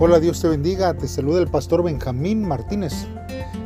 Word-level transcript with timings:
Hola, 0.00 0.18
Dios 0.18 0.40
te 0.40 0.48
bendiga. 0.48 0.92
Te 0.94 1.06
saluda 1.06 1.40
el 1.40 1.46
pastor 1.46 1.84
Benjamín 1.84 2.42
Martínez. 2.42 3.06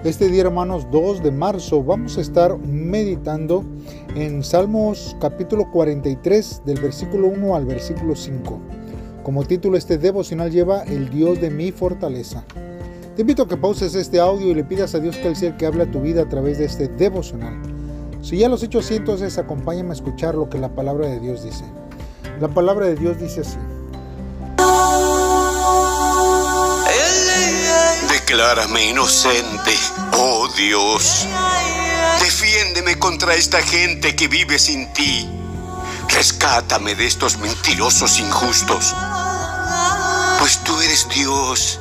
Este 0.05 0.29
día, 0.29 0.43
hermanos, 0.43 0.87
2 0.93 1.23
de 1.23 1.31
marzo, 1.31 1.83
vamos 1.83 2.19
a 2.19 2.21
estar 2.21 2.59
meditando 2.59 3.65
en 4.15 4.45
Salmos 4.45 5.17
capítulo 5.23 5.71
43, 5.71 6.65
del 6.67 6.83
versículo 6.83 7.29
1 7.29 7.57
al 7.57 7.65
versículo 7.65 8.15
5. 8.15 8.61
Como 9.23 9.43
título, 9.45 9.79
este 9.79 9.97
devocional 9.97 10.51
lleva 10.51 10.83
El 10.83 11.09
Dios 11.09 11.41
de 11.41 11.49
mi 11.49 11.73
fortaleza. 11.73 12.45
Te 13.17 13.23
invito 13.23 13.45
a 13.45 13.49
que 13.49 13.57
pauses 13.57 13.95
este 13.95 14.21
audio 14.21 14.49
y 14.49 14.55
le 14.55 14.65
pidas 14.65 14.95
a 14.95 15.01
Dios 15.01 15.17
que 15.17 15.29
Él 15.29 15.35
sea 15.35 15.49
el 15.49 15.57
que 15.57 15.65
hable 15.65 15.85
a 15.85 15.91
tu 15.91 16.03
vida 16.03 16.23
a 16.23 16.29
través 16.29 16.59
de 16.59 16.67
este 16.67 16.89
devocional. 16.89 17.59
Si 18.21 18.37
ya 18.37 18.51
lo 18.51 18.57
has 18.57 18.63
hecho 18.63 18.81
así, 18.81 18.97
entonces 18.97 19.39
acompáñame 19.39 19.91
a 19.91 19.95
escuchar 19.95 20.35
lo 20.35 20.51
que 20.51 20.59
la 20.59 20.69
palabra 20.75 21.09
de 21.09 21.21
Dios 21.21 21.43
dice. 21.43 21.65
La 22.39 22.49
palabra 22.49 22.85
de 22.85 22.97
Dios 22.97 23.19
dice 23.19 23.41
así. 23.41 23.57
Declárame 28.29 28.85
inocente, 28.85 29.75
oh 30.13 30.47
Dios. 30.49 31.27
Defiéndeme 32.21 32.99
contra 32.99 33.35
esta 33.35 33.63
gente 33.63 34.15
que 34.15 34.29
vive 34.29 34.59
sin 34.59 34.93
ti. 34.93 35.27
Rescátame 36.09 36.95
de 36.95 37.07
estos 37.07 37.39
mentirosos 37.39 38.19
injustos. 38.19 38.95
Pues 40.39 40.59
tú 40.63 40.79
eres 40.79 41.09
Dios, 41.09 41.81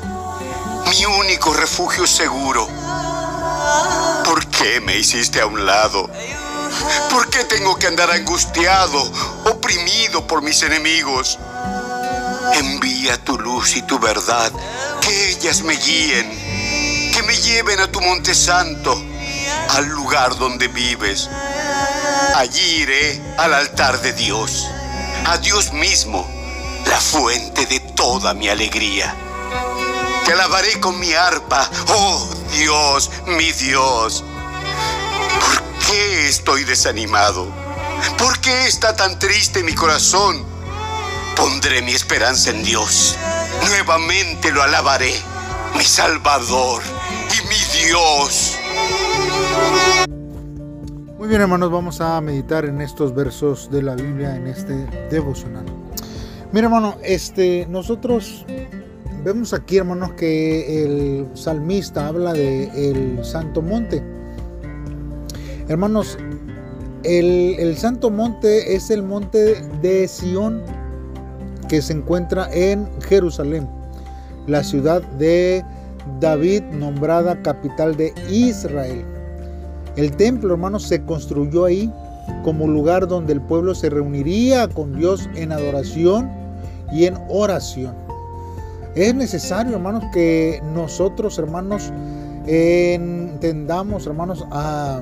mi 0.90 1.06
único 1.20 1.54
refugio 1.54 2.08
seguro. 2.08 2.66
¿Por 4.24 4.48
qué 4.48 4.80
me 4.80 4.96
hiciste 4.96 5.42
a 5.42 5.48
un 5.48 5.66
lado? 5.66 6.10
¿Por 7.10 7.30
qué 7.30 7.44
tengo 7.44 7.76
que 7.76 7.88
andar 7.88 8.10
angustiado, 8.10 9.04
oprimido 9.52 10.26
por 10.26 10.42
mis 10.42 10.64
enemigos? 10.64 11.38
Envía 12.54 13.22
tu 13.22 13.38
luz 13.38 13.76
y 13.76 13.82
tu 13.82 14.00
verdad 14.00 14.50
ellas 15.18 15.62
me 15.64 15.76
guíen, 15.76 17.12
que 17.14 17.24
me 17.24 17.36
lleven 17.38 17.80
a 17.80 17.92
tu 17.92 18.00
monte 18.02 18.36
santo, 18.36 19.02
al 19.70 19.86
lugar 19.88 20.38
donde 20.38 20.68
vives. 20.68 21.30
Allí 22.36 22.82
iré 22.82 23.22
al 23.38 23.54
altar 23.54 24.00
de 24.02 24.14
Dios, 24.14 24.68
a 25.26 25.38
Dios 25.38 25.74
mismo, 25.74 26.30
la 26.86 27.00
fuente 27.00 27.66
de 27.66 27.80
toda 27.80 28.34
mi 28.34 28.48
alegría. 28.48 29.16
Te 30.26 30.34
alabaré 30.34 30.80
con 30.80 31.00
mi 31.00 31.14
arpa, 31.14 31.70
oh 31.88 32.30
Dios, 32.52 33.10
mi 33.26 33.52
Dios. 33.54 34.24
¿Por 35.40 35.88
qué 35.88 36.28
estoy 36.28 36.64
desanimado? 36.64 37.52
¿Por 38.18 38.40
qué 38.40 38.68
está 38.68 38.96
tan 38.96 39.18
triste 39.18 39.64
mi 39.64 39.74
corazón? 39.74 40.46
Pondré 41.36 41.82
mi 41.82 41.94
esperanza 41.94 42.52
en 42.52 42.64
Dios 42.64 43.16
nuevamente 43.66 44.52
lo 44.52 44.62
alabaré, 44.62 45.14
mi 45.76 45.84
Salvador 45.84 46.82
y 47.32 47.48
mi 47.48 47.88
Dios. 47.88 48.58
Muy 51.18 51.28
bien 51.28 51.42
hermanos, 51.42 51.72
vamos 51.72 52.00
a 52.02 52.22
meditar 52.22 52.66
en 52.66 52.82
estos 52.82 53.14
versos 53.14 53.72
de 53.72 53.82
la 53.82 53.96
Biblia 53.96 54.36
en 54.36 54.48
este 54.48 54.74
devocional. 55.10 55.66
Mira 56.52 56.68
hermano, 56.68 56.96
este, 57.04 57.66
nosotros 57.70 58.46
vemos 59.24 59.54
aquí 59.54 59.78
hermanos 59.78 60.12
que 60.14 60.84
el 60.84 61.28
salmista 61.34 62.08
habla 62.08 62.34
de 62.34 62.66
el 62.90 63.26
Santo 63.26 63.62
Monte. 63.62 64.04
Hermanos, 65.68 66.18
el, 67.04 67.56
el 67.60 67.78
Santo 67.78 68.10
Monte 68.10 68.76
es 68.76 68.90
el 68.90 69.04
monte 69.04 69.62
de 69.82 70.08
Sión 70.08 70.64
que 71.68 71.82
se 71.82 71.94
encuentra 71.94 72.50
en 72.52 72.88
Jerusalén, 73.02 73.68
la 74.48 74.64
ciudad 74.64 75.02
de 75.20 75.64
David 76.20 76.64
nombrada 76.72 77.42
capital 77.42 77.96
de 77.96 78.14
Israel. 78.30 79.06
El 79.96 80.16
templo, 80.16 80.54
hermanos, 80.54 80.84
se 80.84 81.04
construyó 81.04 81.66
ahí 81.66 81.92
como 82.44 82.68
lugar 82.68 83.08
donde 83.08 83.34
el 83.34 83.42
pueblo 83.42 83.74
se 83.76 83.90
reuniría 83.90 84.68
con 84.68 84.96
Dios 84.96 85.30
en 85.36 85.52
adoración 85.52 86.30
y 86.92 87.06
en 87.06 87.18
oración. 87.30 87.94
Es 88.96 89.14
necesario, 89.14 89.76
hermanos, 89.76 90.04
que 90.14 90.62
nosotros, 90.74 91.38
hermanos, 91.38 91.92
entendamos, 92.48 94.08
hermanos, 94.08 94.46
a, 94.52 95.02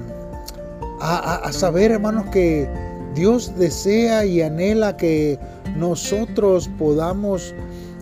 a, 1.00 1.52
saber, 1.52 1.92
hermanos, 1.92 2.26
que 2.32 2.68
Dios 3.16 3.54
desea 3.58 4.26
y 4.26 4.42
anhela 4.42 4.98
que 4.98 5.40
nosotros 5.78 6.70
podamos 6.78 7.56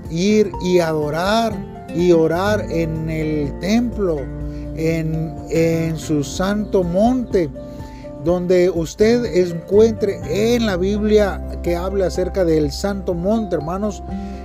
ir 0.09 0.51
y 0.63 0.79
adorar 0.79 1.53
y 1.95 2.11
orar 2.11 2.65
en 2.71 3.09
el 3.09 3.57
templo, 3.59 4.19
en, 4.75 5.35
en 5.49 5.97
su 5.97 6.23
santo 6.23 6.83
monte, 6.83 7.49
donde 8.23 8.69
usted 8.69 9.25
encuentre 9.25 10.55
en 10.55 10.65
la 10.65 10.77
Biblia 10.77 11.41
que 11.61 11.75
habla 11.75 12.07
acerca 12.07 12.43
del 12.43 12.71
santo 12.71 13.13
monte, 13.13 13.55
hermanos, 13.55 14.01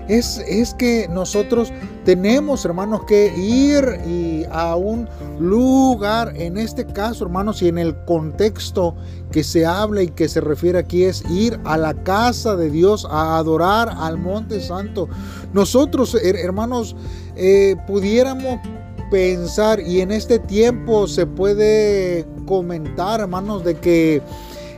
es, 0.09 0.39
es 0.47 0.75
que 0.75 1.07
nosotros 1.09 1.73
tenemos, 2.05 2.65
hermanos, 2.65 3.05
que 3.05 3.33
ir 3.37 4.01
y 4.07 4.45
a 4.51 4.77
un 4.77 5.09
lugar, 5.39 6.33
en 6.37 6.57
este 6.57 6.87
caso, 6.87 7.25
hermanos, 7.25 7.63
y 7.63 7.69
en 7.69 7.79
el 7.79 7.95
contexto 8.05 8.95
que 9.31 9.45
se 9.45 9.67
habla 9.67 10.03
y 10.03 10.09
que 10.09 10.29
se 10.29 10.41
refiere 10.41 10.79
aquí 10.79 11.05
es 11.05 11.23
ir 11.31 11.61
a 11.65 11.77
la 11.77 11.95
casa 12.03 12.57
de 12.57 12.71
Dios 12.71 13.07
a 13.11 13.37
adorar 13.37 13.95
al 13.99 14.19
monte 14.19 14.61
santo. 14.61 15.09
Nosotros, 15.53 16.17
hermanos, 16.23 16.97
eh, 17.37 17.77
pudiéramos 17.87 18.59
pensar 19.11 19.81
y 19.81 20.01
en 20.01 20.11
este 20.11 20.39
tiempo 20.39 21.07
se 21.07 21.27
puede 21.27 22.27
comentar, 22.47 23.21
hermanos, 23.21 23.65
de 23.65 23.75
que 23.77 24.23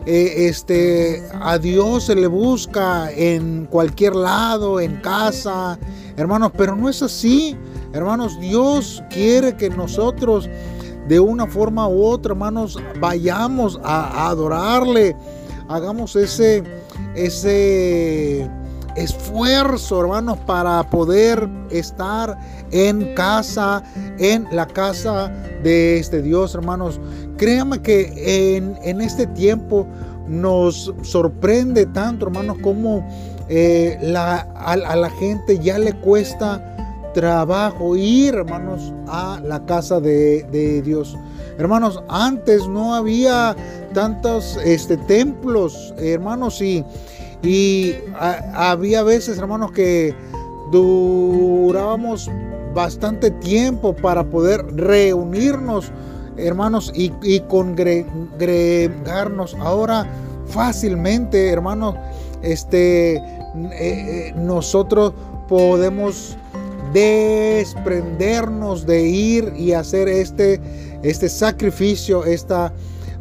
eh, 0.06 0.48
este, 0.48 1.22
a 1.40 1.58
Dios 1.58 2.04
se 2.04 2.14
le 2.14 2.26
busca 2.26 3.10
en 3.12 3.66
cualquier 3.66 4.16
lado, 4.16 4.80
en 4.80 4.96
casa, 4.96 5.78
hermanos, 6.16 6.52
pero 6.56 6.74
no 6.74 6.88
es 6.88 7.02
así. 7.02 7.56
Hermanos, 7.92 8.38
Dios 8.40 9.02
quiere 9.10 9.56
que 9.56 9.68
nosotros 9.68 10.48
de 11.08 11.20
una 11.20 11.46
forma 11.46 11.88
u 11.88 12.04
otra, 12.04 12.32
hermanos, 12.32 12.78
vayamos 13.00 13.80
a, 13.82 14.28
adorarle, 14.28 15.16
hagamos 15.68 16.14
ese, 16.16 16.62
ese 17.14 18.48
esfuerzo, 18.94 20.00
hermanos, 20.00 20.38
para 20.46 20.82
poder 20.88 21.48
estar 21.70 22.38
en 22.70 23.14
casa, 23.14 23.82
en 24.18 24.46
la 24.52 24.66
casa 24.66 25.28
de 25.62 25.98
este 25.98 26.22
Dios, 26.22 26.54
hermanos. 26.54 27.00
Créame 27.40 27.80
que 27.80 28.58
en, 28.58 29.00
este 29.00 29.26
tiempo 29.26 29.86
nos 30.28 30.92
sorprende 31.00 31.86
tanto, 31.86 32.26
hermanos, 32.26 32.58
como 32.62 33.02
eh, 33.48 33.98
a, 34.14 34.76
la 34.76 35.08
gente 35.08 35.58
ya 35.58 35.78
le 35.78 35.94
cuesta 35.94 36.76
trabajo 37.14 37.96
ir, 37.96 38.34
hermanos, 38.34 38.92
a 39.08 39.40
la 39.42 39.64
casa 39.64 40.00
de, 40.02 40.82
Dios. 40.84 41.16
Hermanos, 41.56 42.02
antes 42.10 42.68
no 42.68 42.94
había 42.94 43.56
tantos 43.94 44.58
este, 44.62 44.98
templos, 44.98 45.94
hermanos, 45.96 46.60
y, 46.60 46.84
y 47.42 47.94
había 48.52 49.02
veces, 49.02 49.38
hermanos, 49.38 49.72
que 49.72 50.14
durábamos 50.70 52.30
bastante 52.74 53.30
tiempo 53.30 53.96
para 53.96 54.24
poder 54.24 54.62
reunirnos, 54.76 55.90
hermanos, 56.46 56.92
y, 56.94 57.10
congregarnos. 57.48 59.54
Ahora 59.54 60.06
fácilmente, 60.46 61.48
hermanos, 61.48 61.96
este, 62.42 63.16
eh, 63.16 63.22
eh, 63.72 64.32
nosotros 64.36 65.14
podemos 65.48 66.36
desprendernos 66.92 68.86
de 68.86 69.06
ir 69.06 69.52
y 69.56 69.72
hacer 69.72 70.08
este, 70.08 70.60
este 71.02 71.28
sacrificio, 71.28 72.24
esta, 72.24 72.72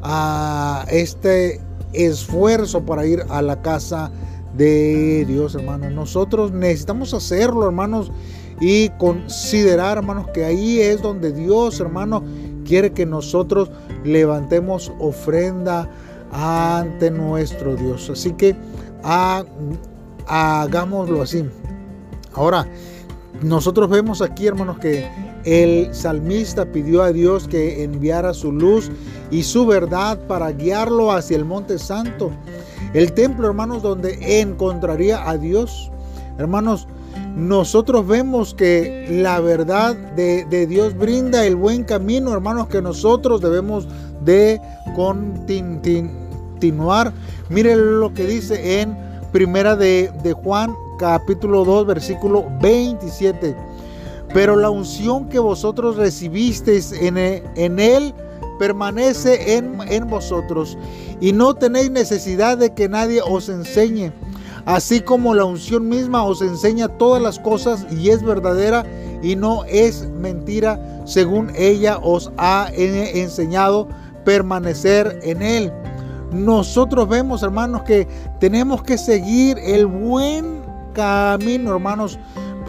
uh, 0.04 0.88
este 0.89 1.60
esfuerzo 1.94 2.86
para 2.86 3.06
ir 3.06 3.24
a 3.30 3.42
la 3.42 3.62
casa 3.62 4.12
de 4.56 5.25
Dios, 5.27 5.56
hermanos. 5.56 5.92
Nosotros 5.92 6.51
necesitamos 6.51 7.13
hacerlo, 7.13 7.66
hermanos, 7.66 8.12
y 8.60 8.89
considerar, 8.89 9.98
hermanos, 9.98 10.27
que 10.33 10.45
ahí 10.45 10.80
es 10.80 11.01
donde 11.01 11.31
Dios, 11.31 11.80
hermanos, 11.80 12.24
quiere 12.69 12.92
que 12.92 13.07
nosotros 13.07 13.71
levantemos 14.04 14.94
ofrenda 15.00 15.89
ante 16.31 17.10
nuestro 17.10 17.75
Dios. 17.75 18.12
Así 18.12 18.33
que 18.33 18.56
hagámoslo 20.27 21.24
así. 21.24 21.44
Ahora, 22.36 22.68
nosotros 23.42 23.89
vemos 23.89 24.21
aquí, 24.21 24.45
hermanos, 24.45 24.77
que 24.77 25.07
el 25.45 25.92
salmista 25.95 26.71
pidió 26.71 27.01
a 27.01 27.12
Dios 27.12 27.48
que 27.48 27.83
enviara 27.83 28.36
su 28.36 28.51
luz 28.51 28.92
y 29.31 29.42
su 29.42 29.66
verdad 29.66 30.19
para 30.27 30.51
guiarlo 30.51 31.12
hacia 31.12 31.38
el 31.38 31.45
monte 31.45 31.80
santo. 31.80 32.30
El 32.94 33.13
templo, 33.13 33.48
hermanos, 33.48 33.81
donde 33.81 34.42
encontraría 34.42 35.27
a 35.27 35.38
Dios. 35.38 35.92
Hermanos, 36.38 36.88
nosotros 37.36 38.08
vemos 38.08 38.54
que 38.54 39.08
la 39.10 39.40
verdad 39.40 39.96
de, 40.16 40.68
Dios 40.68 40.98
brinda 40.98 41.46
el 41.46 41.56
buen 41.56 41.84
camino, 41.84 42.34
hermanos, 42.34 42.68
que 42.68 42.81
nosotros 42.81 43.42
debemos 43.42 43.88
de 44.24 44.60
continuar. 44.96 46.24
Miren 47.50 48.00
lo 48.00 48.14
que 48.14 48.26
dice 48.26 48.81
en 48.81 48.98
Primera 49.31 49.76
de, 49.76 50.12
de 50.24 50.34
Juan, 50.34 50.76
capítulo 50.98 51.64
2, 51.64 51.86
versículo 51.88 52.46
27. 52.62 53.56
Pero 54.34 54.56
la 54.56 54.70
unción 54.70 55.30
que 55.30 55.40
vosotros 55.40 55.96
recibisteis 55.98 56.92
en, 56.92 57.18
en 57.18 57.80
Él 57.80 58.14
permanece 58.60 59.56
en 59.56 60.08
vosotros 60.10 60.78
y 61.22 61.31
no 61.31 61.54
tenéis 61.54 61.92
necesidad 61.92 62.58
de 62.58 62.74
que 62.74 62.90
nadie 62.90 63.22
os 63.22 63.50
enseñe. 63.50 64.12
Así 64.65 65.01
como 65.01 65.33
la 65.33 65.45
unción 65.45 65.88
misma 65.88 66.23
os 66.23 66.41
enseña 66.41 66.88
todas 66.88 67.21
las 67.21 67.39
cosas 67.39 67.85
y 67.91 68.09
es 68.09 68.23
verdadera 68.23 68.85
y 69.21 69.35
no 69.35 69.63
es 69.65 70.07
mentira, 70.09 70.79
según 71.06 71.51
ella 71.56 71.97
os 72.01 72.31
ha 72.38 72.69
enseñado 72.73 73.88
permanecer 74.25 75.19
en 75.23 75.41
él. 75.41 75.73
Nosotros 76.31 77.09
vemos, 77.09 77.41
hermanos, 77.41 77.81
que 77.83 78.07
tenemos 78.39 78.83
que 78.83 78.97
seguir 78.97 79.57
el 79.59 79.88
buen 79.88 80.61
camino, 80.94 81.71
hermanos, 81.71 82.19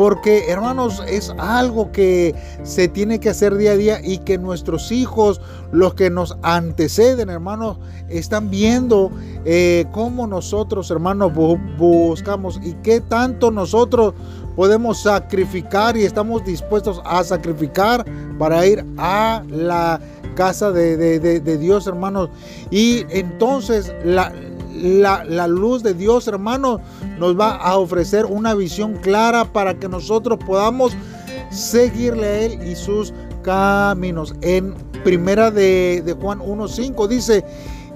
porque, 0.00 0.48
hermanos, 0.48 1.02
es 1.06 1.30
algo 1.36 1.92
que 1.92 2.34
se 2.62 2.88
tiene 2.88 3.20
que 3.20 3.28
hacer 3.28 3.54
día 3.56 3.72
a 3.72 3.76
día 3.76 4.00
y 4.02 4.16
que 4.16 4.38
nuestros 4.38 4.92
hijos, 4.92 5.42
los 5.72 5.92
que 5.92 6.08
nos 6.08 6.38
anteceden, 6.40 7.28
hermanos, 7.28 7.76
están 8.08 8.48
viendo 8.48 9.10
eh, 9.44 9.84
cómo 9.92 10.26
nosotros, 10.26 10.90
hermanos, 10.90 11.32
buscamos 11.76 12.58
y 12.62 12.72
qué 12.82 13.02
tanto 13.02 13.50
nosotros 13.50 14.14
podemos 14.56 15.02
sacrificar 15.02 15.98
y 15.98 16.04
estamos 16.04 16.46
dispuestos 16.46 17.02
a 17.04 17.22
sacrificar 17.22 18.06
para 18.38 18.66
ir 18.66 18.82
a 18.96 19.42
la 19.50 20.00
casa 20.34 20.72
de, 20.72 21.58
Dios, 21.58 21.86
hermanos. 21.86 22.30
Y 22.70 23.04
entonces 23.10 23.92
la, 24.02 24.32
la, 24.80 25.46
luz 25.46 25.82
de 25.82 25.94
Dios, 25.94 26.26
hermanos, 26.28 26.80
nos 27.18 27.38
va 27.38 27.56
a 27.56 27.76
ofrecer 27.78 28.26
una 28.26 28.54
visión 28.54 28.94
clara 28.96 29.44
para 29.44 29.74
que 29.74 29.88
nosotros 29.88 30.38
podamos 30.44 30.92
seguirle 31.50 32.26
a 32.26 32.40
Él 32.40 32.66
y 32.66 32.74
sus 32.74 33.12
caminos. 33.42 34.34
En 34.40 34.74
primera 35.04 35.50
de, 35.50 36.02
de 36.04 36.12
Juan 36.14 36.40
1.5 36.40 37.08
dice, 37.08 37.44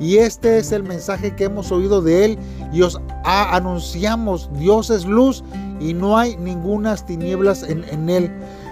y 0.00 0.16
este 0.16 0.58
es 0.58 0.72
el 0.72 0.82
mensaje 0.82 1.34
que 1.36 1.44
hemos 1.44 1.70
oído 1.70 2.02
de 2.02 2.24
Él 2.24 2.38
y 2.72 2.82
os 2.82 3.00
anunciamos, 3.24 4.50
Dios 4.58 4.90
es 4.90 5.04
luz 5.04 5.44
y 5.80 5.94
no 5.94 6.18
hay 6.18 6.36
ninguna 6.36 6.96
tinieblas 6.96 7.62
en, 7.62 7.84
en 7.84 8.10
Él. 8.10 8.30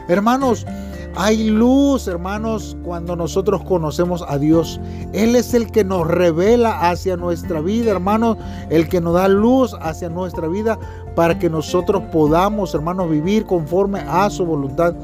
Hermanos, 0.09 0.67
hay 1.15 1.51
luz, 1.51 2.09
hermanos, 2.09 2.77
cuando 2.85 3.17
nosotros 3.17 3.63
conocemos 3.65 4.25
a 4.27 4.39
Dios. 4.39 4.81
Él 5.13 5.37
es 5.37 5.53
el 5.55 5.71
que 5.71 5.85
nos 5.85 6.07
revela 6.07 6.91
hacia 6.91 7.17
nuestra 7.17 7.61
vida, 7.61 7.91
hermanos, 7.91 8.39
el 8.71 8.89
que 8.89 9.01
nos 9.01 9.15
da 9.15 9.29
luz 9.29 9.77
hacia 9.81 10.09
nuestra 10.09 10.49
vida 10.49 10.79
para 11.15 11.39
que 11.39 11.51
nosotros 11.51 12.03
podamos, 12.13 12.75
hermanos, 12.75 13.11
vivir 13.11 13.45
conforme 13.45 14.01
a 14.01 14.31
su 14.31 14.47
voluntad. 14.47 14.95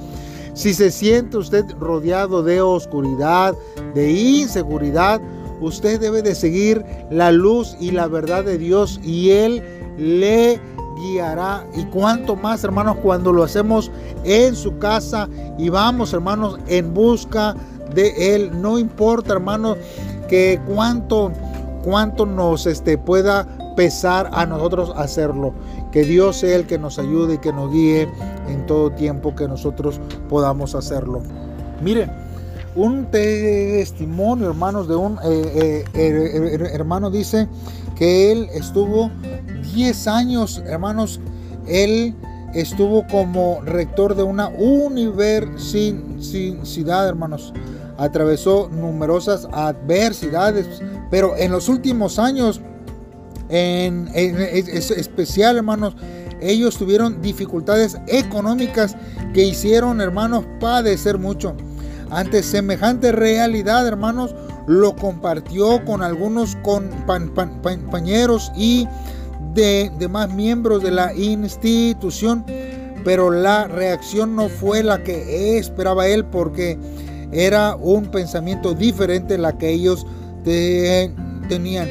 Si 0.55 0.75
se 0.75 0.91
siente 0.91 1.37
usted 1.37 1.65
rodeado 1.79 2.43
de 2.43 2.61
oscuridad, 2.63 3.55
de 3.95 4.11
inseguridad, 4.11 5.21
usted 5.61 6.01
debe 6.01 6.23
de 6.23 6.35
seguir 6.35 6.85
la 7.11 7.33
luz 7.33 7.77
y 7.79 7.91
la 7.91 8.09
verdad 8.09 8.45
de 8.45 8.59
Dios 8.59 8.99
y 9.05 9.31
Él 9.31 9.63
le 9.99 10.61
guiará. 10.99 11.67
Y 11.75 11.85
cuanto 11.85 12.37
más, 12.37 12.65
hermanos, 12.65 12.97
cuando 13.03 13.33
lo 13.33 13.45
hacemos 13.45 13.91
en 14.25 14.55
su 14.55 14.79
casa 14.79 15.29
y 15.59 15.69
vamos, 15.69 16.13
hermanos, 16.13 16.59
en 16.67 16.93
busca 16.93 17.55
de 17.95 18.35
Él. 18.35 18.61
No 18.61 18.79
importa, 18.79 19.35
hermanos, 19.35 19.79
que 20.29 20.61
cuánto, 20.67 21.33
cuánto 21.85 22.27
nos 22.27 22.67
este, 22.67 22.99
pueda 22.99 23.47
pesar 23.77 24.31
a 24.33 24.45
nosotros 24.47 24.93
hacerlo. 24.97 25.53
Que 25.93 26.05
Dios 26.05 26.39
sea 26.39 26.57
el 26.57 26.67
que 26.67 26.79
nos 26.79 26.99
ayude 26.99 27.35
y 27.35 27.39
que 27.39 27.53
nos 27.53 27.73
guíe 27.73 28.09
en 28.49 28.67
todo 28.67 28.91
tiempo 28.91 29.35
que 29.35 29.49
nosotros 29.49 30.01
podamos 30.29 30.75
hacerlo. 30.75 31.23
Miren, 31.83 32.11
un 32.75 33.07
testimonio, 33.07 34.49
hermanos, 34.49 34.89
de 34.89 34.97
un 34.97 35.19
eh, 35.25 35.85
eh, 35.95 36.71
hermano 36.73 37.11
dice 37.11 37.49
que 37.97 38.31
él 38.31 38.49
estuvo 38.53 39.11
10 39.75 40.07
años, 40.09 40.63
hermanos, 40.67 41.21
él 41.67 42.15
estuvo 42.55 43.07
como 43.07 43.61
rector 43.63 44.15
de 44.15 44.23
una 44.23 44.49
universidad, 44.49 47.09
hermanos. 47.09 47.53
Atravesó 47.99 48.69
numerosas 48.69 49.49
adversidades, 49.53 50.67
pero 51.11 51.37
en 51.37 51.53
los 51.53 51.69
últimos 51.69 52.19
años, 52.19 52.63
en, 53.49 54.09
especial, 54.15 55.57
hermanos, 55.57 55.97
ellos 56.41 56.77
tuvieron 56.77 57.21
dificultades 57.21 57.99
económicas 58.07 58.97
que 59.35 59.45
hicieron, 59.45 60.01
hermanos, 60.01 60.45
padecer 60.61 61.19
mucho. 61.19 61.57
Ante 62.11 62.43
semejante 62.43 63.13
realidad, 63.13 63.87
hermanos, 63.87 64.35
lo 64.67 64.97
compartió 64.97 65.85
con 65.85 66.03
algunos 66.03 66.57
compañeros 66.63 68.51
y 68.57 68.89
de 69.59 69.91
demás 69.99 70.33
miembros 70.33 70.85
de 70.85 70.93
la 70.93 71.13
institución, 71.15 72.45
pero 73.05 73.33
la 73.33 73.67
reacción 73.67 74.37
no 74.37 74.49
fue 74.49 74.85
la 74.85 75.03
que 75.03 75.59
esperaba 75.59 76.07
él 76.07 76.25
porque 76.25 76.79
era 77.33 77.75
un 77.75 78.07
pensamiento 78.07 78.73
diferente 78.73 79.37
la 79.37 79.59
que 79.59 79.71
ellos 79.71 80.07
tenían. 80.45 81.89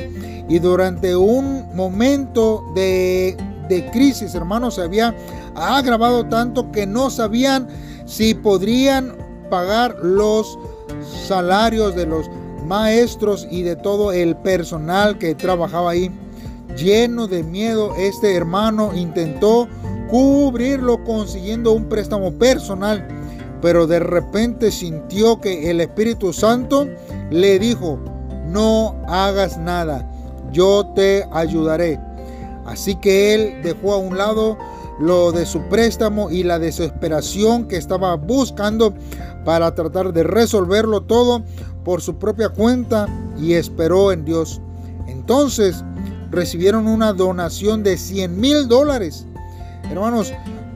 Y 0.47 0.59
durante 0.59 1.17
un 1.17 1.75
momento 1.75 2.63
de, 2.73 3.35
de 3.67 3.91
crisis, 3.91 4.33
hermanos, 4.33 4.75
se 4.75 4.83
había 4.83 5.13
agravado 5.53 6.25
tanto 6.25 6.71
que 6.71 6.87
no 6.87 7.09
sabían 7.09 7.67
si 8.05 8.33
podrían 8.33 9.13
pagar 9.49 9.93
los 10.01 10.57
salarios 11.27 11.95
de 11.97 12.05
los 12.05 12.29
maestros 12.65 13.45
y 13.51 13.63
de 13.63 13.75
todo 13.75 14.13
el 14.13 14.37
personal 14.37 15.17
que 15.17 15.35
trabajaba 15.35 15.91
ahí. 15.91 16.09
Lleno 16.77 17.27
de 17.27 17.43
miedo, 17.43 17.95
este 17.97 18.35
hermano 18.35 18.91
intentó 18.95 19.67
cubrirlo 20.09 21.03
consiguiendo 21.03 21.71
un 21.71 21.89
préstamo 21.89 22.31
personal, 22.33 23.07
pero 23.63 23.87
de 23.87 23.99
repente 23.99 24.69
sintió 24.69 25.41
que 25.41 25.71
el 25.71 25.81
Espíritu 25.81 26.33
Santo 26.33 26.87
le 27.31 27.57
dijo, 27.57 27.99
no 28.45 28.95
hagas 29.07 29.57
nada, 29.57 30.07
yo 30.51 30.85
te 30.95 31.25
ayudaré. 31.31 31.99
Así 32.67 32.95
que 32.95 33.33
él 33.33 33.61
dejó 33.63 33.93
a 33.93 33.97
un 33.97 34.15
lado 34.15 34.55
lo 34.99 35.31
de 35.31 35.47
su 35.47 35.61
préstamo 35.69 36.29
y 36.29 36.43
la 36.43 36.59
desesperación 36.59 37.67
que 37.67 37.77
estaba 37.77 38.15
buscando 38.17 38.93
para 39.45 39.73
tratar 39.73 40.13
de 40.13 40.23
resolverlo 40.23 41.01
todo 41.01 41.41
por 41.83 42.01
su 42.01 42.17
propia 42.19 42.49
cuenta 42.49 43.07
y 43.39 43.53
esperó 43.53 44.11
en 44.11 44.25
Dios. 44.25 44.61
Entonces 45.07 45.83
recibieron 46.31 46.87
una 46.87 47.13
donación 47.13 47.83
de 47.83 47.97
100 47.97 48.39
mil 48.39 48.67
dólares. 48.67 49.25
Hermanos, 49.89 50.33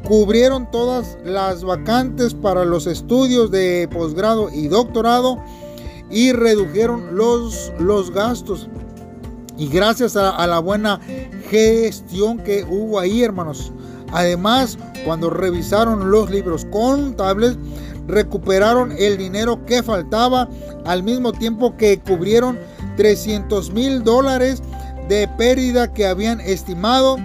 cubrieron 0.07 0.69
todas 0.71 1.17
las 1.23 1.63
vacantes 1.63 2.33
para 2.33 2.65
los 2.65 2.87
estudios 2.87 3.51
de 3.51 3.87
posgrado 3.91 4.49
y 4.49 4.67
doctorado 4.67 5.37
y 6.09 6.31
redujeron 6.31 7.15
los, 7.15 7.71
los 7.79 8.11
gastos. 8.11 8.67
Y 9.57 9.67
gracias 9.67 10.15
a, 10.15 10.31
a 10.31 10.47
la 10.47 10.59
buena 10.59 10.99
gestión 11.49 12.39
que 12.39 12.63
hubo 12.63 12.99
ahí, 12.99 13.23
hermanos. 13.23 13.71
Además, 14.11 14.77
cuando 15.05 15.29
revisaron 15.29 16.11
los 16.11 16.29
libros 16.29 16.65
contables, 16.65 17.57
recuperaron 18.07 18.91
el 18.97 19.17
dinero 19.17 19.65
que 19.65 19.83
faltaba 19.83 20.49
al 20.85 21.03
mismo 21.03 21.31
tiempo 21.31 21.77
que 21.77 21.99
cubrieron 21.99 22.59
300 22.97 23.71
mil 23.71 24.03
dólares 24.03 24.61
de 25.07 25.27
pérdida 25.37 25.91
que 25.91 26.05
habían 26.05 26.39
estimado 26.41 27.17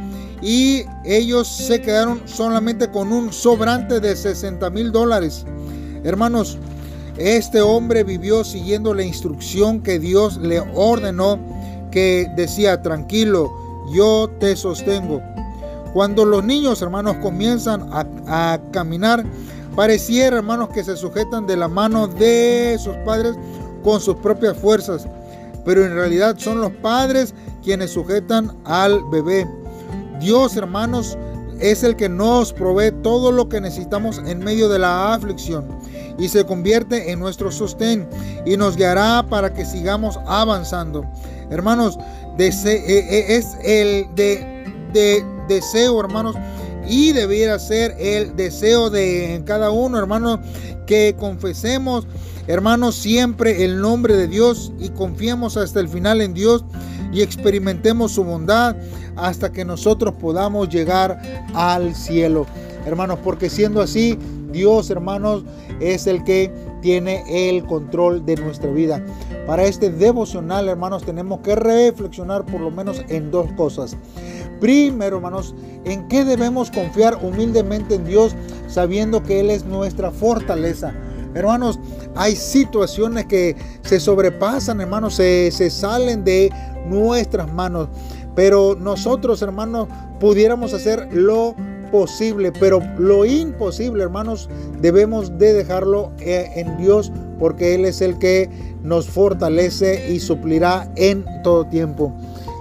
y 0.42 0.84
ellos 1.04 1.48
se 1.48 1.80
quedaron 1.80 2.20
solamente 2.26 2.90
con 2.90 3.12
un 3.12 3.32
sobrante 3.32 4.00
de 4.00 4.14
60 4.14 4.68
mil 4.70 4.92
dólares. 4.92 5.44
Hermanos, 6.04 6.58
este 7.16 7.62
hombre 7.62 8.04
vivió 8.04 8.44
siguiendo 8.44 8.92
la 8.92 9.02
instrucción 9.02 9.80
que 9.82 9.98
Dios 9.98 10.36
le 10.36 10.60
ordenó, 10.74 11.38
que 11.90 12.30
decía, 12.36 12.82
tranquilo, 12.82 13.50
yo 13.92 14.30
te 14.38 14.54
sostengo. 14.54 15.22
Cuando 15.94 16.26
los 16.26 16.44
niños, 16.44 16.82
hermanos, 16.82 17.16
comienzan 17.22 17.88
a, 17.92 18.60
caminar, 18.70 19.24
Pareciera, 19.74 20.38
hermanos, 20.38 20.70
que 20.70 20.82
se 20.82 20.96
sujetan 20.96 21.46
de 21.46 21.54
la 21.54 21.68
mano 21.68 22.08
de 22.08 22.78
sus 22.82 22.96
padres 23.04 23.36
con 23.84 24.00
sus 24.00 24.16
propias 24.16 24.56
fuerzas, 24.56 25.06
pero 25.66 25.84
en 25.84 25.92
realidad 25.94 26.36
son 26.38 26.62
los 26.62 26.72
padres 26.72 27.34
quienes 27.66 27.90
sujetan 27.90 28.56
al 28.64 29.02
bebé. 29.10 29.44
Dios, 30.20 30.56
hermanos, 30.56 31.18
es 31.58 31.82
el 31.82 31.96
que 31.96 32.08
nos 32.08 32.52
provee 32.52 32.92
todo 33.02 33.32
lo 33.32 33.48
que 33.48 33.60
necesitamos 33.60 34.22
en 34.24 34.38
medio 34.38 34.68
de 34.68 34.78
la 34.78 35.12
aflicción 35.12 35.66
y 36.16 36.28
se 36.28 36.44
convierte 36.44 37.10
en 37.10 37.18
nuestro 37.18 37.50
sostén 37.50 38.08
y 38.46 38.56
nos 38.56 38.76
guiará 38.76 39.26
para 39.28 39.52
que 39.52 39.64
sigamos 39.64 40.16
avanzando. 40.26 41.04
Hermanos, 41.50 41.98
eh, 42.38 42.52
eh, 42.64 43.36
es 43.36 43.56
el 43.64 44.06
de, 44.14 45.24
deseo, 45.48 45.98
hermanos, 45.98 46.36
y 46.88 47.12
debiera 47.12 47.58
ser 47.58 47.96
el 47.98 48.36
deseo 48.36 48.90
de 48.90 49.42
cada 49.44 49.72
uno, 49.72 49.98
hermanos, 49.98 50.38
que 50.86 51.16
confesemos, 51.18 52.06
hermanos, 52.46 52.94
siempre 52.94 53.64
el 53.64 53.80
nombre 53.80 54.16
de 54.16 54.28
Dios 54.28 54.72
y 54.78 54.90
confiemos 54.90 55.56
hasta 55.56 55.80
el 55.80 55.88
final 55.88 56.20
en 56.20 56.32
Dios 56.32 56.64
y 57.12 57.22
experimentemos 57.22 58.12
su 58.12 58.24
bondad 58.24 58.76
hasta 59.16 59.52
que 59.52 59.64
nosotros 59.64 60.14
podamos 60.14 60.68
llegar 60.68 61.20
al 61.54 61.94
cielo. 61.94 62.46
Hermanos, 62.86 63.18
porque 63.24 63.50
siendo 63.50 63.80
así, 63.80 64.18
Dios, 64.52 64.90
hermanos, 64.90 65.44
es 65.80 66.06
el 66.06 66.24
que 66.24 66.52
tiene 66.80 67.24
el 67.28 67.64
control 67.64 68.24
de 68.24 68.36
nuestra 68.36 68.70
vida. 68.70 69.04
Para 69.46 69.64
este 69.64 69.90
devocional, 69.90 70.68
hermanos, 70.68 71.04
tenemos 71.04 71.40
que 71.40 71.54
reflexionar 71.56 72.46
por 72.46 72.60
lo 72.60 72.70
menos 72.70 73.02
en 73.08 73.30
dos 73.30 73.50
cosas. 73.52 73.96
Primero, 74.60 75.16
hermanos, 75.16 75.54
en 75.84 76.08
qué 76.08 76.24
debemos 76.24 76.70
confiar 76.70 77.18
humildemente 77.22 77.96
en 77.96 78.04
Dios, 78.04 78.34
sabiendo 78.68 79.22
que 79.22 79.40
Él 79.40 79.50
es 79.50 79.64
nuestra 79.64 80.10
fortaleza. 80.10 80.94
Hermanos, 81.36 81.78
hay 82.14 82.34
situaciones 82.34 83.26
que 83.26 83.56
se 83.82 84.00
sobrepasan, 84.00 84.80
hermanos, 84.80 85.14
se, 85.14 85.50
se 85.50 85.70
salen 85.70 86.24
de 86.24 86.50
nuestras 86.86 87.52
manos. 87.52 87.88
Pero 88.34 88.74
nosotros, 88.74 89.42
hermanos, 89.42 89.88
pudiéramos 90.18 90.72
hacer 90.72 91.08
lo 91.12 91.54
posible, 91.90 92.52
pero 92.52 92.80
lo 92.98 93.24
imposible, 93.24 94.02
hermanos, 94.02 94.48
debemos 94.80 95.38
de 95.38 95.52
dejarlo 95.52 96.12
eh, 96.18 96.50
en 96.56 96.76
Dios 96.78 97.12
porque 97.38 97.74
Él 97.74 97.84
es 97.84 98.00
el 98.00 98.18
que 98.18 98.50
nos 98.82 99.08
fortalece 99.08 100.12
y 100.12 100.20
suplirá 100.20 100.90
en 100.96 101.24
todo 101.42 101.66
tiempo. 101.66 102.12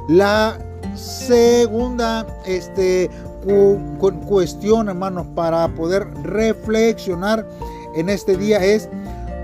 La 0.08 0.58
segunda 0.96 2.26
este, 2.46 3.10
cuestión, 4.28 4.90
hermanos, 4.90 5.28
para 5.36 5.68
poder 5.70 6.08
reflexionar 6.24 7.48
en 7.96 8.10
este 8.10 8.38
día 8.38 8.64
es 8.64 8.90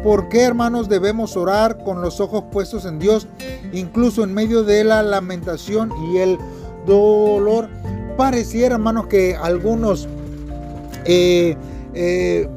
¿Por 0.03 0.29
qué, 0.29 0.41
hermanos, 0.41 0.89
debemos 0.89 1.37
orar 1.37 1.83
con 1.83 2.01
los 2.01 2.19
ojos 2.19 2.45
puestos 2.51 2.85
en 2.85 2.97
Dios, 2.97 3.27
incluso 3.71 4.23
en 4.23 4.33
medio 4.33 4.63
de 4.63 4.83
la 4.83 5.03
lamentación 5.03 5.91
y 6.11 6.17
el 6.17 6.39
dolor? 6.87 7.69
Pareciera, 8.17 8.75
hermanos, 8.75 9.05
que 9.07 9.35
algunos 9.35 10.07
eh, 11.05 11.55
eh, 11.93 12.49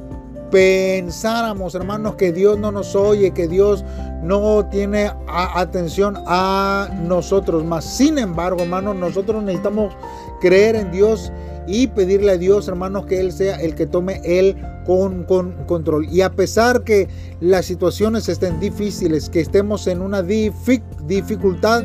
pensáramos, 0.54 1.74
hermanos, 1.74 2.14
que 2.14 2.30
Dios 2.30 2.56
no 2.56 2.70
nos 2.70 2.94
oye, 2.94 3.32
que 3.32 3.48
Dios 3.48 3.84
no 4.22 4.64
tiene 4.70 5.10
atención 5.26 6.14
a 6.28 6.88
nosotros. 7.02 7.64
Mas, 7.64 7.84
sin 7.84 8.18
embargo, 8.18 8.62
hermanos, 8.62 8.94
nosotros 8.94 9.42
necesitamos 9.42 9.96
creer 10.40 10.76
en 10.76 10.92
Dios 10.92 11.32
y 11.66 11.88
pedirle 11.88 12.30
a 12.30 12.36
Dios, 12.36 12.68
hermanos, 12.68 13.06
que 13.06 13.18
Él 13.18 13.32
sea 13.32 13.56
el 13.56 13.74
que 13.74 13.88
tome 13.88 14.20
el 14.22 14.56
con, 14.86 15.24
control. 15.66 16.06
Y 16.08 16.20
a 16.20 16.30
pesar 16.30 16.84
que 16.84 17.08
las 17.40 17.66
situaciones 17.66 18.28
estén 18.28 18.60
difíciles, 18.60 19.28
que 19.28 19.40
estemos 19.40 19.88
en 19.88 20.02
una 20.02 20.22
dificultad, 20.22 21.82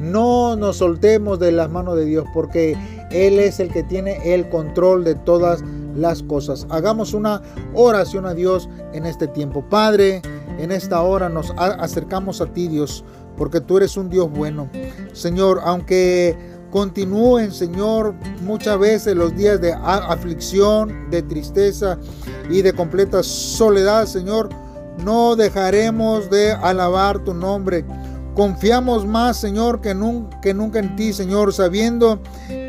no 0.00 0.56
nos 0.56 0.78
soltemos 0.78 1.38
de 1.38 1.52
las 1.52 1.68
manos 1.68 1.98
de 1.98 2.06
Dios, 2.06 2.24
porque 2.32 2.78
Él 3.10 3.38
es 3.38 3.60
el 3.60 3.68
que 3.68 3.82
tiene 3.82 4.32
el 4.32 4.48
control 4.48 5.04
de 5.04 5.16
todas 5.16 5.60
las 5.60 5.79
cosas. 6.26 6.66
Hagamos 6.70 7.14
una 7.14 7.42
oración 7.74 8.26
a 8.26 8.34
Dios 8.34 8.68
en 8.92 9.06
este 9.06 9.26
tiempo. 9.28 9.64
Padre, 9.68 10.22
en 10.58 10.72
esta 10.72 11.00
hora 11.02 11.28
nos 11.28 11.52
acercamos 11.56 12.40
a 12.40 12.46
ti, 12.46 12.68
Dios, 12.68 13.04
porque 13.36 13.60
tú 13.60 13.78
eres 13.78 13.96
un 13.96 14.10
Dios 14.10 14.30
bueno. 14.30 14.68
Señor, 15.12 15.60
aunque 15.64 16.36
continúen, 16.70 17.52
Señor, 17.52 18.14
muchas 18.44 18.78
veces 18.78 19.16
los 19.16 19.34
días 19.36 19.60
de 19.60 19.72
aflicción, 19.72 21.10
de 21.10 21.22
tristeza 21.22 21.98
y 22.48 22.62
de 22.62 22.72
completa 22.72 23.22
soledad, 23.22 24.06
Señor, 24.06 24.48
no 25.04 25.36
dejaremos 25.36 26.30
de 26.30 26.52
alabar 26.52 27.18
tu 27.20 27.34
nombre. 27.34 27.84
Confiamos 28.34 29.06
más, 29.06 29.38
Señor, 29.38 29.80
que, 29.80 29.94
nunca 29.94 30.78
en 30.78 30.96
ti, 30.96 31.12
Señor, 31.12 31.52
sabiendo 31.52 32.20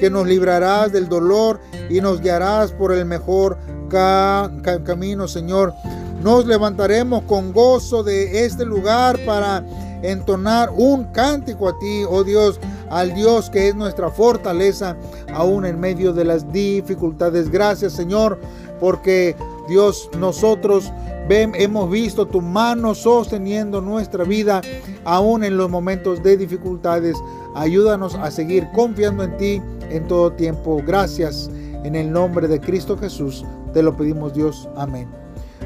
que 0.01 0.09
nos 0.09 0.25
librarás 0.25 0.91
del 0.91 1.07
dolor 1.07 1.59
y 1.87 2.01
nos 2.01 2.21
guiarás 2.21 2.71
por 2.71 2.91
el 2.91 3.05
mejor 3.05 3.59
camino, 3.87 5.27
Señor. 5.27 5.75
Nos 6.23 6.47
levantaremos 6.47 7.21
con 7.25 7.53
gozo 7.53 8.01
de 8.01 8.45
este 8.45 8.65
lugar 8.65 9.19
para 9.27 9.63
entonar 10.01 10.71
un 10.75 11.03
cántico 11.11 11.69
a 11.69 11.77
ti, 11.77 12.03
oh 12.09 12.23
Dios, 12.23 12.59
al 12.89 13.13
Dios 13.13 13.51
que 13.51 13.67
es 13.67 13.75
nuestra 13.75 14.09
fortaleza, 14.09 14.97
aún 15.35 15.67
en 15.67 15.79
medio 15.79 16.13
de 16.13 16.25
las 16.25 16.51
dificultades. 16.51 17.51
Gracias, 17.51 17.93
Señor, 17.93 18.39
porque 18.79 19.35
Dios, 19.69 20.09
nosotros 20.17 20.91
hemos 21.29 21.91
visto 21.91 22.25
tu 22.25 22.41
mano 22.41 22.95
sosteniendo 22.95 23.81
nuestra 23.81 24.23
vida, 24.23 24.61
aún 25.05 25.43
en 25.43 25.57
los 25.57 25.69
momentos 25.69 26.23
de 26.23 26.37
dificultades. 26.37 27.15
Ayúdanos 27.53 28.15
a 28.15 28.31
seguir 28.31 28.67
confiando 28.73 29.23
en 29.23 29.37
ti 29.37 29.61
en 29.91 30.07
todo 30.07 30.31
tiempo. 30.33 30.81
Gracias. 30.85 31.49
En 31.83 31.95
el 31.95 32.11
nombre 32.11 32.47
de 32.47 32.59
Cristo 32.59 32.97
Jesús 32.97 33.45
te 33.73 33.81
lo 33.81 33.95
pedimos 33.95 34.33
Dios. 34.33 34.69
Amén. 34.75 35.09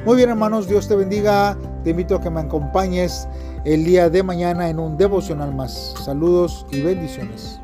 Muy 0.05 0.17
bien 0.17 0.29
hermanos, 0.29 0.67
Dios 0.67 0.87
te 0.87 0.95
bendiga. 0.95 1.57
Te 1.83 1.91
invito 1.91 2.15
a 2.15 2.21
que 2.21 2.29
me 2.29 2.41
acompañes 2.41 3.27
el 3.65 3.83
día 3.83 4.09
de 4.09 4.23
mañana 4.23 4.69
en 4.69 4.79
un 4.79 4.97
devocional 4.97 5.53
más. 5.53 5.95
Saludos 6.03 6.65
y 6.71 6.81
bendiciones. 6.81 7.59